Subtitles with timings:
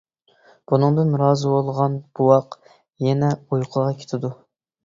[0.71, 2.57] بۇنىڭدىن رازى بولغان بوۋاق
[3.09, 4.35] يەنە ئۇيقۇغا كېتىدۇ.